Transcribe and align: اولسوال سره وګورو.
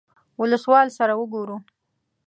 اولسوال 0.39 0.87
سره 0.97 1.13
وګورو. 1.19 1.57